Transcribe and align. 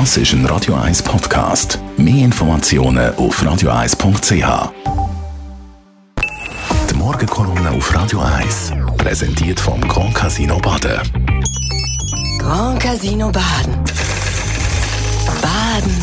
Das 0.00 0.16
ist 0.16 0.32
ein 0.32 0.44
Radio 0.46 0.74
1 0.74 1.04
Podcast. 1.04 1.78
Mehr 1.96 2.24
Informationen 2.24 3.14
auf 3.14 3.40
radio1.ch. 3.40 4.72
Die 6.90 6.94
Morgenkolumne 6.96 7.70
auf 7.70 7.94
Radio 7.94 8.18
1 8.18 8.72
präsentiert 8.98 9.60
vom 9.60 9.80
Grand 9.82 10.12
Casino 10.12 10.58
Baden. 10.58 11.00
Grand 12.40 12.80
Casino 12.80 13.30
Baden. 13.30 13.84
Baden 15.40 15.96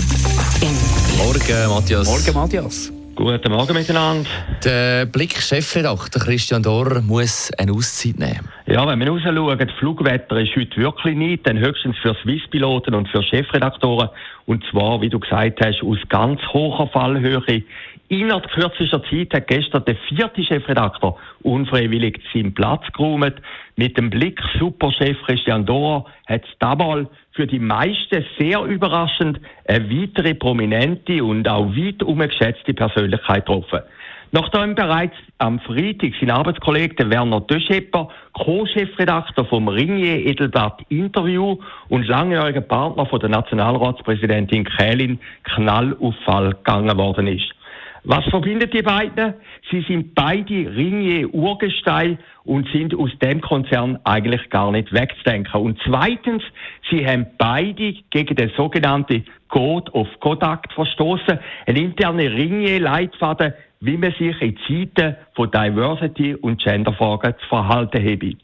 im 0.61 1.17
Morgen, 1.17 1.69
Matthias. 1.69 2.07
Morgen, 2.07 2.33
Matthias. 2.33 2.91
Guten 3.13 3.51
Morgen 3.51 3.73
miteinander. 3.73 4.29
Der 4.63 5.05
Blick-Chefredakteur 5.05 6.21
Christian 6.21 6.63
Dorr 6.63 7.01
muss 7.01 7.51
eine 7.57 7.73
Auszeit 7.73 8.17
nehmen. 8.17 8.47
Ja, 8.71 8.87
wenn 8.87 9.01
wir 9.01 9.09
rausschauen, 9.09 9.59
das 9.59 9.71
Flugwetter 9.79 10.39
ist 10.39 10.55
heute 10.55 10.77
wirklich 10.77 11.17
nicht, 11.17 11.45
dann 11.45 11.59
höchstens 11.59 11.97
für 11.97 12.15
Swisspiloten 12.23 12.95
und 12.95 13.09
für 13.09 13.21
Chefredaktoren. 13.21 14.07
Und 14.45 14.63
zwar, 14.71 15.01
wie 15.01 15.09
du 15.09 15.19
gesagt 15.19 15.59
hast, 15.61 15.83
aus 15.83 15.97
ganz 16.07 16.39
hoher 16.53 16.87
Fallhöhe. 16.87 17.63
Innerhalb 18.07 18.49
kürzester 18.49 19.03
Zeit 19.03 19.33
hat 19.33 19.47
gestern 19.47 19.83
der 19.83 19.97
vierte 20.07 20.41
Chefredakteur 20.41 21.17
unfreiwillig 21.41 22.21
seinen 22.33 22.53
Platz 22.53 22.85
geräumt. 22.93 23.41
Mit 23.75 23.97
dem 23.97 24.09
Blick 24.09 24.39
Superchef 24.57 25.17
Christian 25.25 25.65
Dorer 25.65 26.05
hat 26.27 26.45
es 26.45 26.57
damals 26.59 27.09
für 27.33 27.47
die 27.47 27.59
meisten 27.59 28.23
sehr 28.39 28.63
überraschend 28.63 29.41
eine 29.67 29.89
weitere 29.89 30.33
prominente 30.33 31.21
und 31.21 31.45
auch 31.49 31.75
weit 31.75 32.03
umgeschätzte 32.03 32.73
Persönlichkeit 32.73 33.45
getroffen. 33.45 33.81
Nachdem 34.33 34.75
bereits 34.75 35.15
am 35.39 35.59
Freitag 35.59 36.13
sein 36.17 36.31
Arbeitskollege 36.31 37.09
Werner 37.09 37.41
Döschepper, 37.41 38.07
Co-Chefredakteur 38.31 39.43
vom 39.43 39.67
Ringier 39.67 40.25
Edelblatt 40.25 40.81
Interview 40.87 41.57
und 41.89 42.07
langjähriger 42.07 42.61
Partner 42.61 43.05
von 43.05 43.19
der 43.19 43.27
Nationalratspräsidentin 43.27 44.63
Kählin 44.63 45.19
Knallauffall 45.43 46.51
gegangen 46.51 46.97
worden 46.97 47.27
ist. 47.27 47.51
Was 48.05 48.23
verbindet 48.29 48.73
die 48.73 48.81
beiden? 48.81 49.33
Sie 49.69 49.81
sind 49.81 50.15
beide 50.15 50.75
Ringier 50.75 51.31
Urgestein 51.33 52.17
und 52.45 52.67
sind 52.71 52.95
aus 52.95 53.11
dem 53.21 53.41
Konzern 53.41 53.99
eigentlich 54.05 54.49
gar 54.49 54.71
nicht 54.71 54.93
wegzudenken. 54.93 55.61
Und 55.61 55.77
zweitens, 55.85 56.41
sie 56.89 57.05
haben 57.05 57.27
beide 57.37 57.95
gegen 58.09 58.35
den 58.35 58.49
sogenannten 58.55 59.25
Code 59.49 59.91
of 59.91 60.07
Conduct 60.21 60.71
verstoßen, 60.73 61.37
ein 61.67 61.75
interner 61.75 62.31
Ringier-Leitfaden, 62.31 63.53
wie 63.81 63.97
man 63.97 64.13
sich 64.13 64.39
in 64.41 64.57
Zeiten 64.67 65.15
von 65.35 65.49
Diversity 65.51 66.35
und 66.35 66.61
Genderfragen 66.61 67.33
zu 67.41 67.47
verhalten 67.47 68.03
habe. 68.03 68.35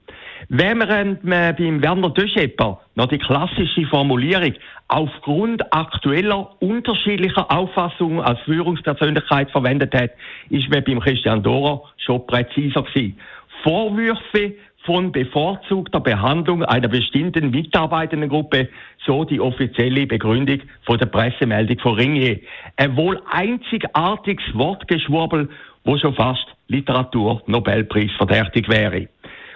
Während 0.50 1.24
man 1.24 1.56
beim 1.56 1.82
Werner 1.82 2.10
Döschepper 2.10 2.80
noch 2.96 3.08
die 3.08 3.18
klassische 3.18 3.86
Formulierung 3.86 4.54
aufgrund 4.88 5.74
aktueller 5.74 6.50
unterschiedlicher 6.60 7.52
Auffassungen 7.52 8.22
als 8.22 8.40
Führungspersönlichkeit 8.42 9.52
verwendet 9.52 9.94
hat, 9.94 10.12
ist 10.50 10.70
man 10.70 10.84
beim 10.84 11.00
Christian 11.00 11.44
Dorer 11.44 11.84
schon 11.98 12.26
präziser 12.26 12.84
gewesen. 12.84 13.20
Vorwürfe 13.64 14.54
von 14.88 15.12
bevorzugter 15.12 16.00
Behandlung 16.00 16.64
einer 16.64 16.88
bestimmten 16.88 17.52
Mitarbeitendengruppe, 17.52 18.70
so 19.06 19.26
die 19.26 19.42
offizielle 19.42 20.08
Begründung 20.08 20.62
von 20.86 20.98
der 20.98 21.08
Pressemeldung 21.08 21.78
von 21.80 21.96
Ringier. 21.96 22.40
Ein 22.78 22.96
wohl 22.96 23.22
einzigartiges 23.30 24.46
Wortgeschwurbel, 24.54 25.50
wo 25.84 25.98
schon 25.98 26.16
fast 26.16 26.48
Literatur-Nobelpreis 26.70 28.12
verdächtig 28.18 28.70
wäre. 28.70 29.10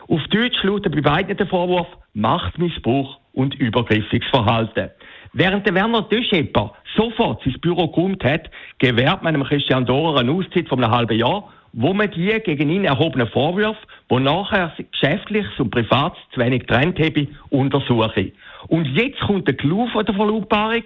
Auf 0.10 0.22
Deutsch 0.32 0.62
lautet 0.64 0.94
bei 0.94 1.02
beiden 1.02 1.38
der 1.38 1.48
Vorwurf 1.48 1.88
Machtmissbrauch 2.14 3.18
und 3.32 3.56
übergriffiges 3.56 4.28
Verhalten. 4.32 4.90
Während 5.32 5.66
der 5.66 5.76
Werner 5.76 6.02
Döschepper 6.02 6.74
sofort 6.98 7.42
sein 7.46 7.56
Büro 7.62 7.88
geräumt 7.88 8.22
hat, 8.26 8.52
gewährt 8.80 9.24
man 9.24 9.42
Christian 9.46 9.86
Dorer 9.86 10.20
eine 10.20 10.32
Auszeit 10.34 10.68
von 10.68 10.84
einem 10.84 10.94
halben 10.94 11.18
Jahr, 11.18 11.50
wo 11.74 11.94
man 11.94 12.12
die 12.12 12.40
gegen 12.44 12.70
ihn 12.70 12.86
erhobenen 12.86 13.28
Vorwürfe, 13.28 13.80
wo 14.10 14.20
nachher 14.20 14.74
geschäftliches 14.92 15.60
und 15.60 15.72
privates 15.72 16.20
zu 16.34 16.40
wenig 16.40 16.68
getrennt 16.68 17.00
habe, 17.00 17.28
untersuche. 17.50 18.32
Und 18.68 18.88
jetzt 18.88 19.20
kommt 19.22 19.48
der 19.48 19.56
Clou 19.56 19.88
von 19.88 20.06
der 20.06 20.16
Verlautbarung. 20.16 20.84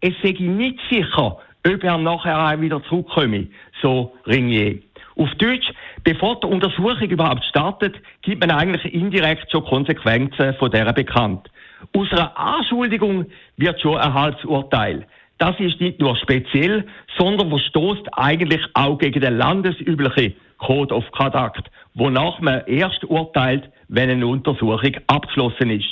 Es 0.00 0.14
sei 0.22 0.36
nicht 0.38 0.78
sicher, 0.90 1.38
ob 1.66 1.84
er 1.84 1.98
nachher 1.98 2.38
auch 2.38 2.60
wieder 2.60 2.82
zurückkomme, 2.84 3.48
so 3.82 4.14
Ringier. 4.26 4.78
Auf 5.16 5.34
Deutsch, 5.34 5.68
bevor 6.04 6.38
die 6.38 6.46
Untersuchung 6.46 7.10
überhaupt 7.10 7.44
startet, 7.44 7.96
gibt 8.22 8.40
man 8.40 8.52
eigentlich 8.52 8.94
indirekt 8.94 9.50
schon 9.50 9.64
Konsequenzen 9.64 10.54
von 10.54 10.70
der 10.70 10.92
bekannt. 10.92 11.50
Aus 11.96 12.12
einer 12.12 12.38
Anschuldigung 12.38 13.26
wird 13.56 13.80
schon 13.80 13.96
ein 13.96 14.14
halbes 14.14 14.44
Urteil. 14.44 15.06
Das 15.38 15.58
ist 15.60 15.80
nicht 15.80 16.00
nur 16.00 16.16
speziell, 16.16 16.84
sondern 17.16 17.50
verstoßt 17.50 18.08
eigentlich 18.12 18.60
auch 18.74 18.98
gegen 18.98 19.20
den 19.20 19.38
landesüblichen 19.38 20.34
Code 20.58 20.94
of 20.94 21.08
Conduct, 21.12 21.70
wonach 21.94 22.40
man 22.40 22.62
erst 22.66 23.04
urteilt, 23.04 23.70
wenn 23.86 24.10
eine 24.10 24.26
Untersuchung 24.26 24.96
abgeschlossen 25.06 25.70
ist. 25.70 25.86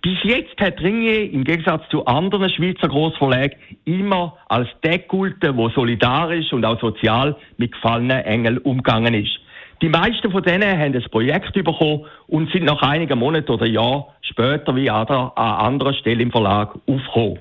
Bis 0.00 0.16
jetzt 0.22 0.58
hat 0.60 0.80
Ringier 0.80 1.30
im 1.32 1.44
Gegensatz 1.44 1.82
zu 1.90 2.06
anderen 2.06 2.48
Schweizer 2.48 2.88
Grossverlagen 2.88 3.58
immer 3.84 4.36
als 4.48 4.68
der 4.82 5.00
gehalten, 5.00 5.40
der 5.40 5.70
solidarisch 5.74 6.52
und 6.52 6.64
auch 6.64 6.80
sozial 6.80 7.36
mit 7.56 7.72
gefallenen 7.72 8.24
Engeln 8.24 8.58
umgegangen 8.58 9.14
ist. 9.14 9.38
Die 9.82 9.88
meisten 9.88 10.30
von 10.30 10.42
denen 10.42 10.78
haben 10.78 10.94
ein 10.94 11.04
Projekt 11.10 11.52
bekommen 11.52 12.06
und 12.26 12.50
sind 12.50 12.64
nach 12.64 12.82
einigen 12.82 13.18
Monaten 13.18 13.52
oder 13.52 13.66
Jahren 13.66 14.04
später 14.22 14.74
wie 14.74 14.90
an 14.90 15.06
anderer 15.06 15.94
Stelle 15.94 16.22
im 16.22 16.30
Verlag 16.30 16.74
aufgekommen. 16.86 17.38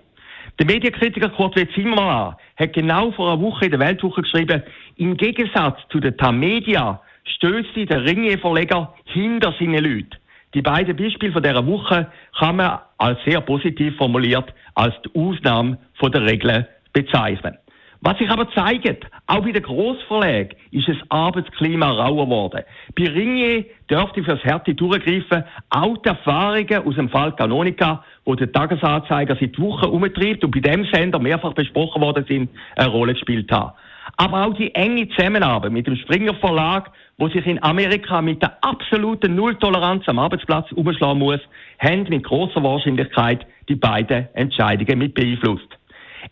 Der 0.59 0.66
Medienkritiker 0.66 1.29
Kurt 1.29 1.56
W. 1.56 1.68
Zimmermann 1.75 2.35
hat 2.56 2.73
genau 2.73 3.12
vor 3.12 3.31
einer 3.31 3.41
Woche 3.41 3.66
in 3.66 3.72
der 3.72 3.79
Weltwoche 3.79 4.23
geschrieben, 4.23 4.63
im 4.95 5.16
Gegensatz 5.16 5.78
zu 5.90 6.00
der 6.00 6.18
Tamedia 6.18 7.00
stößt 7.25 7.75
der 7.75 8.03
Ringier-Verleger 8.03 8.91
hinter 9.06 9.53
seinen 9.59 9.84
Leuten. 9.84 10.17
Die 10.56 10.63
beiden 10.63 10.96
Beispiele 10.96 11.31
von 11.31 11.44
dieser 11.44 11.67
Woche 11.67 12.12
kann 12.40 12.56
man 12.56 12.79
als 12.97 13.19
sehr 13.23 13.41
positiv 13.41 13.96
formuliert 13.97 14.51
als 14.73 14.96
die 15.06 15.19
Ausnahme 15.19 15.78
von 15.94 16.12
der 16.12 16.23
Regel 16.23 16.67
bezeichnen. 16.91 17.56
Was 18.02 18.18
sich 18.19 18.30
aber 18.30 18.50
zeigt, 18.52 19.08
auch 19.25 19.41
bei 19.41 19.52
den 19.52 19.63
Grossverlagen 19.63 20.56
ist 20.72 20.88
das 20.88 20.97
Arbeitsklima 21.09 21.90
rauer 21.90 22.25
geworden. 22.25 22.63
Bei 22.96 23.06
Ringier 23.06 23.66
dürfte 23.90 24.24
fürs 24.24 24.44
Härte 24.44 24.75
durchgreifen 24.75 25.44
auch 25.72 25.97
die 25.97 26.09
Erfahrungen 26.09 26.85
aus 26.85 26.96
dem 26.96 27.09
Fall 27.09 27.35
Canonica, 27.35 28.03
wo 28.25 28.35
der 28.35 28.52
Tagesanzeiger 28.52 29.35
seit 29.40 29.59
Wochen 29.59 29.85
umtreibt 29.85 30.44
und 30.44 30.52
bei 30.52 30.59
dem 30.59 30.85
Sender 30.85 31.19
mehrfach 31.19 31.53
besprochen 31.53 32.02
worden 32.02 32.25
sind, 32.28 32.50
eine 32.75 32.90
Rolle 32.90 33.13
gespielt 33.13 33.52
haben. 33.52 33.74
Aber 34.16 34.46
auch 34.46 34.53
die 34.53 34.74
enge 34.74 35.09
Zusammenarbeit 35.09 35.72
mit 35.72 35.88
dem 35.88 35.96
Springer 35.96 36.35
Verlag, 36.35 36.91
wo 37.18 37.28
sich 37.29 37.46
in 37.46 37.62
Amerika 37.64 38.22
mit 38.22 38.41
der 38.41 38.64
absoluten 38.64 39.35
Nulltoleranz 39.35 40.08
am 40.08 40.19
Arbeitsplatz 40.19 40.72
umschlagen 40.72 41.19
muss, 41.19 41.41
haben 41.79 42.03
mit 42.09 42.24
großer 42.24 42.64
Wahrscheinlichkeit 42.64 43.46
die 43.68 43.75
beiden 43.75 44.28
Entscheidungen 44.34 45.00
mit 45.00 45.14
beeinflusst. 45.14 45.68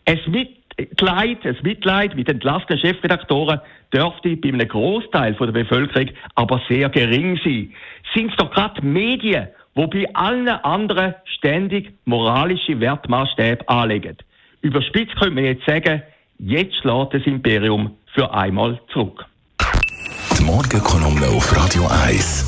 Es 0.04 0.20
Mitleid, 0.78 1.38
das 1.44 1.62
Mitleid 1.62 2.14
mit 2.16 2.28
entlassenen 2.28 2.78
Chefredaktoren 2.78 3.60
dürfte 3.92 4.36
bei 4.36 4.48
einem 4.50 4.68
Großteil 4.68 5.34
der 5.34 5.46
Bevölkerung 5.46 6.10
aber 6.34 6.60
sehr 6.68 6.88
gering 6.90 7.38
sein. 7.42 7.72
Sind 8.14 8.30
es 8.30 8.36
doch 8.36 8.50
gerade 8.50 8.84
Medien, 8.84 9.48
wo 9.74 9.86
bei 9.86 10.06
allen 10.14 10.48
anderen 10.48 11.14
ständig 11.24 11.92
moralische 12.04 12.78
Wertmaßstäbe 12.80 13.68
anlegen. 13.68 14.16
Überspitzt 14.60 15.16
könnte 15.16 15.34
man 15.34 15.44
jetzt 15.44 15.66
sagen, 15.66 16.02
Jetzt 16.38 16.74
schlägt 16.76 17.14
das 17.14 17.22
Imperium 17.24 17.96
für 18.14 18.32
einmal 18.32 18.78
zurück. 18.92 19.24
Die 20.38 20.44
Morgenkolumne 20.44 21.26
auf 21.28 21.56
Radio 21.56 21.86
1. 22.04 22.44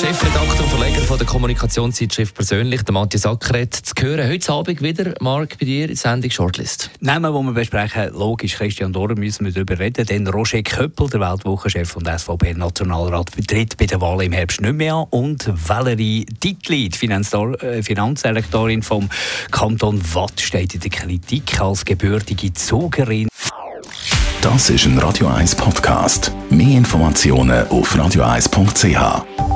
Der 0.00 0.14
Chefredakteur 0.14 0.64
und 0.64 0.70
Verleger 0.70 1.00
von 1.00 1.18
der 1.18 1.26
Kommunikationszeitschrift 1.26 2.32
persönlich, 2.32 2.82
der 2.82 2.92
Matthias 2.92 3.26
Ackeret, 3.26 3.74
zu 3.74 3.94
hören 4.00 4.30
heute 4.30 4.52
Abend 4.52 4.80
wieder, 4.80 5.12
Marc, 5.20 5.58
bei 5.58 5.66
dir 5.66 5.82
in 5.82 5.88
der 5.88 5.96
Sendung 5.96 6.30
Shortlist. 6.30 6.88
Namen, 7.00 7.32
die 7.34 7.46
wir 7.46 7.52
besprechen, 7.52 8.12
logisch 8.12 8.54
Christian 8.54 8.92
Dorr, 8.92 9.16
müssen 9.16 9.44
wir 9.44 9.52
darüber 9.52 9.76
reden, 9.76 10.06
denn 10.06 10.28
Roger 10.28 10.62
Köppel, 10.62 11.10
der 11.10 11.18
Weltwochenchef 11.18 11.96
und 11.96 12.06
SVP-Nationalrat, 12.06 13.32
tritt 13.48 13.76
bei 13.76 13.86
der 13.86 14.00
Wahl 14.00 14.22
im 14.22 14.30
Herbst 14.30 14.60
nicht 14.60 14.74
mehr 14.74 14.94
an 14.94 15.06
und 15.10 15.50
Valerie 15.52 16.26
Dittli, 16.26 16.90
die 16.90 17.06
äh, 17.08 17.82
Finanzselektorin 17.82 18.84
vom 18.84 19.10
Kanton 19.50 20.00
Watt, 20.14 20.40
steht 20.40 20.74
in 20.74 20.80
der 20.80 20.90
Kritik 20.90 21.60
als 21.60 21.84
gebürtige 21.84 22.52
Zugerin. 22.52 23.26
Das 24.42 24.70
ist 24.70 24.84
ein 24.84 24.96
Radio 25.00 25.26
1 25.26 25.56
Podcast. 25.56 26.30
Mehr 26.50 26.78
Informationen 26.78 27.66
auf 27.66 27.96
radio1.ch. 27.96 29.47